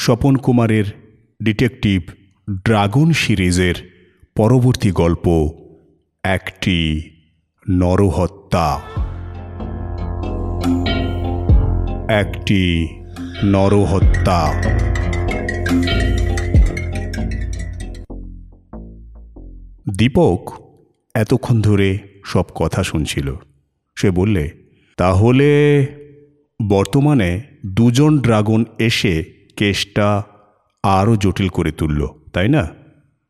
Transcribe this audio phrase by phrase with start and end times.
[0.00, 0.84] স্বপন কুমারের
[1.42, 2.02] detective
[2.64, 3.74] dragon সিরিজের
[4.36, 5.50] পরবর্তী গল্প,
[6.24, 7.10] একটি
[7.70, 8.80] নরহত্যা।
[12.08, 12.88] একটি
[13.44, 14.62] নরহত্যা।
[19.98, 20.52] দীপক
[21.14, 23.34] এতক্ষণ ধরে সব কথা শুনছিল।
[23.96, 24.50] সে বললে,
[24.96, 25.86] তাহলে
[26.68, 30.22] বর্তমানে দুজন ড্রাগন এসে কেসটা
[30.82, 32.68] আরও জটিল করে তুলল, তাই না?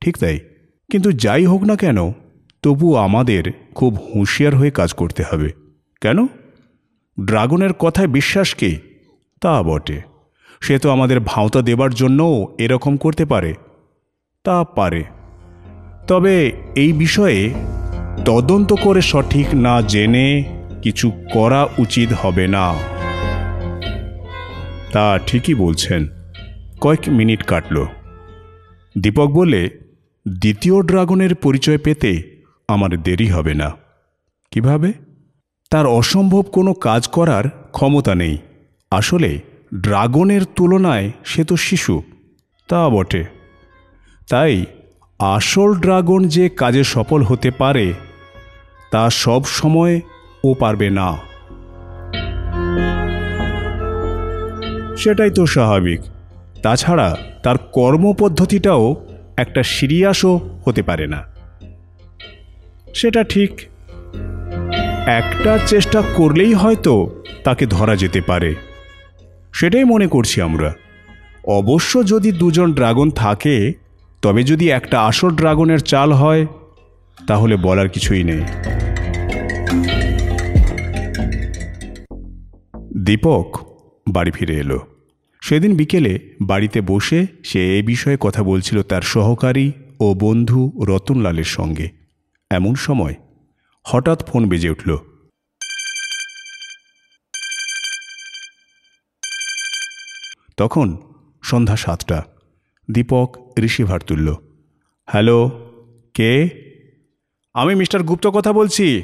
[0.00, 0.38] ঠিক তাই।
[0.90, 2.12] কিন্তু যাই হোক না কেন,
[2.62, 5.52] তবু আমাদের খুব হুঁশিয়ার হয়ে কাজ করতে হবে।
[6.00, 6.26] কেন?
[7.24, 8.76] ড্রাগনের কথায় বিশ্বাস কি?
[9.40, 10.02] তা বটে।
[10.60, 13.54] সে তো আমাদের ভাঁওতা দেবার জন্যও এরকম করতে পারে।
[14.44, 15.04] তা পারে।
[16.06, 17.54] তবে এই বিষয়ে
[18.24, 20.44] তদন্ত করে সঠিক না জেনে
[20.82, 22.74] কিছু করা উচিত হবে না।
[24.92, 26.21] তা ঠিকই বলছেন।
[26.82, 27.86] কয়েক মিনিট কাটল।
[28.98, 29.70] দীপক বলে
[30.28, 33.70] দ্বিতীয় ড্রাগনের পরিচয় পেতে আমার দেরি হবে না।
[34.50, 34.92] কীভাবে?
[35.70, 38.38] তার অসম্ভব কোনো কাজ করার ক্ষমতা নেই।
[38.90, 39.40] আসলে
[39.80, 42.02] ড্রাগনের তুলনায় সে তো শিশু
[42.68, 43.24] তা বটে।
[44.30, 44.64] তাই
[45.18, 47.94] আসল ড্রাগন যে কাজে সফল হতে পারে,
[48.90, 50.00] তা সব সময়
[50.44, 51.18] ও পারবে না।
[54.96, 56.00] সেটাই তো স্বাভাবিক।
[56.62, 61.22] তাছাড়া তার কর্মপদ্ধতিটাও একটা সিরিয়াসও হতে পারে না।
[62.94, 63.60] সেটা ঠিক
[65.06, 68.54] একটা চেষ্টা করলেই হয়তো তাকে ধরা যেতে পারে।
[69.52, 70.74] সেটাই মনে করছি আমরা।
[71.44, 73.72] অবশ্য যদি দুজন ড্রাগন থাকে,
[74.22, 76.46] তবে যদি একটা আসল ড্রাগনের চাল হয়,
[77.26, 78.40] তাহলে বলার কিছুই নেই।
[83.04, 83.76] দীপক
[84.10, 84.91] বাড়ি ফিরে এলো।
[85.42, 91.88] সেদিন বিকেলে বাড়িতে বসে সে এ বিষয়ে কথা বলছিল তার সহকারী ও বন্ধু রতনলালের সঙ্গে।
[92.50, 93.14] এমন সময়
[93.84, 94.96] হঠাৎ ফোন বেজে উঠল।
[100.56, 100.98] তখন
[101.42, 102.24] সন্ধ্যা সাতটা,
[102.90, 104.34] দীপক রিসিভার তুলল।
[105.06, 105.70] হ্যালো,
[106.14, 106.48] কে?
[107.54, 109.02] আমি মিস্টার গুপ্ত কথা বলছি।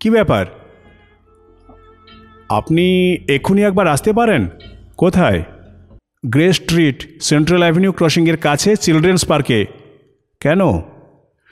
[0.00, 0.46] কি ব্যাপার?
[2.48, 4.48] আপনি এক্ষুনি একবার আসতে পারেন?
[5.00, 5.42] কোথায়?
[6.26, 9.66] গ্রে স্ট্রিট সেন্ট্রাল অ্যাভিনিউ ক্রসিংয়ের কাছে চিলড্রেন্স পার্কে
[10.40, 10.60] কেন?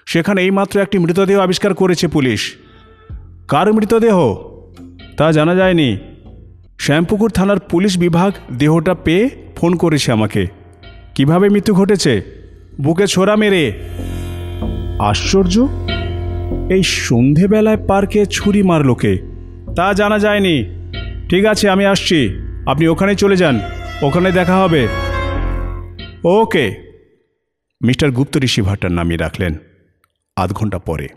[0.06, 2.54] সেখানে এইমাত্র একটি মৃতদেহ আবিষ্কার করেছে পুলিশ।
[3.48, 4.34] কার মৃতদেহ?
[5.16, 5.98] তা জানা যায়নি।
[6.78, 10.46] শ্যামপুকুর থানার পুলিশ বিভাগ দেহটা পেয়ে ফোন করেছে আমাকে।
[11.14, 12.22] কীভাবে মৃত্যু ঘটেছে?
[12.80, 13.72] বুকে ছোড়া মেরে।
[14.98, 15.68] আশ্চর্য?
[16.70, 19.18] এই সন্ধেবেলায় পার্কে ছুরি মারলোকে
[19.76, 20.64] তা জানা যায়নি।
[21.28, 23.60] ঠিক আছে, আমি আসছি। আপনি ওখানে চলে যান।
[24.02, 24.88] ওখানে দেখা হবে।
[26.24, 26.74] ওকে।
[27.84, 29.54] মিস্টার গুপ্ত রিসিভারটার নামিয়ে রাখলেন
[30.36, 31.08] আধ ঘণ্টা পরে।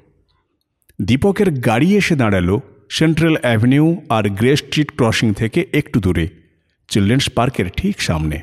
[1.02, 2.58] দীপকের গাড়ি এসে দাঁড়াল
[2.90, 6.28] সেন্ট্রাল অ্যাভিনিউ আর গ্রে স্ট্রিট ক্রসিং থেকে একটু দূরে,
[6.88, 8.42] চিলড্রেন্স পার্কের ঠিক সামনে।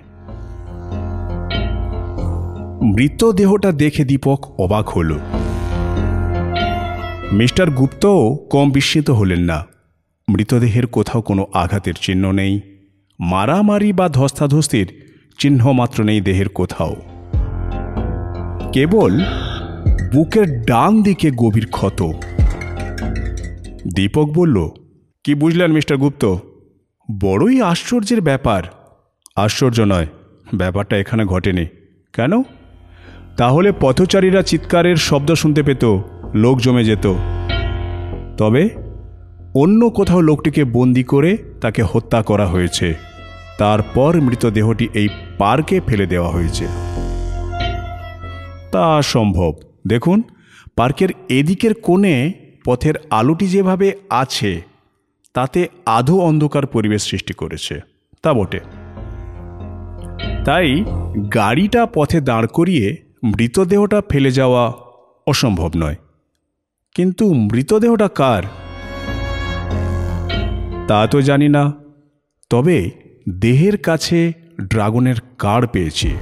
[2.95, 5.19] মৃতদেহটা দেখে দীপক অবাক হল।
[7.33, 9.67] মিস্টার গুপ্তও কম বিস্মিত হলেন না।
[10.29, 12.78] মৃতদেহের কোথাও কোনো আঘাতের চিহ্ন নেই।
[13.19, 16.97] মারামারি বা ধস্তাধস্তির চিহ্ন মাত্র নেই দেহের কোথাও।
[18.73, 19.21] কেবল
[20.12, 22.03] বুকের ডান দিকে গভীর ক্ষত।
[23.97, 24.69] দীপক বলল,
[25.25, 26.37] কি বুঝলেন, মিস্টার গুপ্ত?
[27.21, 28.62] বড়ই আশ্চর্যের ব্যাপার।
[29.37, 30.07] আশ্চর্য নয়,
[30.55, 31.67] ব্যাপারটা এখানে ঘটেনি।
[32.12, 32.43] কেন?
[33.37, 35.84] তাহলে পথচারীরা চিৎকারের শব্দ শুনতে পেত,
[36.34, 37.15] লোক জমে যেত।
[38.39, 38.88] তবে
[39.54, 42.94] অন্য কোথাও লোকটিকে বন্দি করে তাকে হত্যা করা হয়েছে।
[43.59, 46.66] তারপর মৃতদেহটি এই পার্কে ফেলে দেওয়া হয়েছে।
[48.72, 49.53] তা সম্ভব।
[49.86, 50.22] দেখুন,
[50.76, 52.32] পার্কের এদিকের কোণে
[52.64, 54.62] পথের আলোটি যেভাবে আছে,
[55.34, 57.80] তাতে আধো অন্ধকার পরিবেশ সৃষ্টি করেছে।
[58.22, 58.60] তা বটে।
[60.44, 60.84] তাই
[61.34, 64.72] গাড়িটা পথে দাঁড় করিয়ে মৃতদেহটা ফেলে যাওয়া
[65.27, 65.97] অসম্ভব নয়।
[66.94, 68.42] কিন্তু মৃতদেহটা কার?
[70.89, 71.73] তা তো জানি না।
[72.51, 72.91] তবে
[73.31, 74.33] দেহের কাছে
[74.63, 76.17] ড্রাগনের কার্ড পেয়েছি।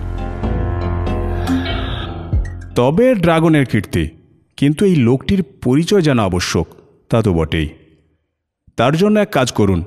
[2.74, 4.08] তবে ড্রাগনের কীর্তি,
[4.56, 6.66] কিন্তু এই লোকটির পরিচয় জানা আবশ্যক,
[7.10, 7.68] তা তো বটেই।
[8.76, 9.84] তার জন্য এক কাজ করুন।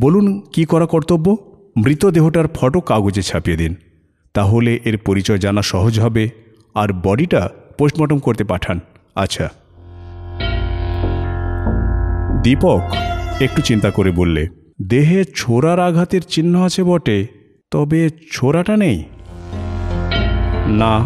[0.00, 1.36] বলুন, কি করা কর্তব্য?
[1.76, 3.74] মৃতদেহটার ফটো কাগজে ছাপিয়ে দিন।
[4.34, 6.30] তাহলে এর পরিচয় জানা সহজ হবে,
[6.74, 7.48] আর বডিটা
[7.78, 8.80] পোস্টমর্টম করতে পাঠান।
[9.14, 9.48] আচ্ছা।
[12.42, 12.82] দীপক
[13.40, 14.46] একটু চিন্তা করে বললে,
[14.82, 17.26] দেহে ছোড়ার আঘাতের চিহ্ন আছে বটে,
[17.70, 19.04] তবে ছোড়াটা নেই?
[20.66, 21.04] না,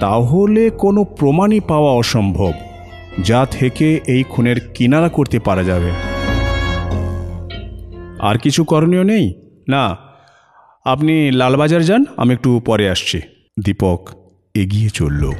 [0.00, 2.52] তাহলে কোনো প্রমাণই পাওয়া অসম্ভব,
[3.24, 5.90] যা থেকে এই খুনের কিনারা করতে পারা যাবে।
[8.20, 9.34] আর কিছু করণীয় নেই?
[9.68, 9.96] না,
[10.84, 13.20] আপনি লালবাজার যান, আমি একটু পরে আসছি।
[13.64, 14.08] দীপক
[14.54, 15.32] এগিয়ে চলল।